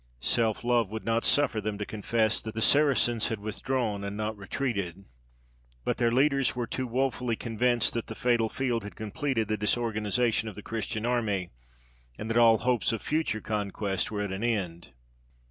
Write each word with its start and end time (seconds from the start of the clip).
Self 0.19 0.63
love 0.63 0.89
would 0.89 1.05
not 1.05 1.25
suffer 1.25 1.61
them 1.61 1.77
to 1.77 1.85
confess 1.85 2.41
that 2.41 2.55
the 2.55 2.59
Saracens 2.61 3.27
had 3.27 3.39
withdrawn, 3.39 4.03
and 4.03 4.17
not 4.17 4.35
retreated; 4.35 5.05
but 5.85 5.97
their 5.97 6.11
leaders 6.11 6.55
were 6.55 6.65
too 6.65 6.87
wofully 6.87 7.35
convinced 7.35 7.93
that 7.93 8.07
that 8.07 8.15
fatal 8.15 8.49
field 8.49 8.83
had 8.83 8.95
completed 8.95 9.47
the 9.47 9.57
disorganisation 9.57 10.49
of 10.49 10.55
the 10.55 10.63
Christian 10.63 11.05
army, 11.05 11.51
and 12.17 12.31
that 12.31 12.37
all 12.37 12.57
hopes 12.57 12.91
of 12.91 12.99
future 13.03 13.41
conquest 13.41 14.09
were 14.09 14.21
at 14.23 14.31
an 14.31 14.43
end. 14.43 14.89